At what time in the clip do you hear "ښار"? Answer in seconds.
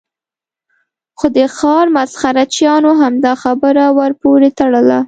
1.57-1.85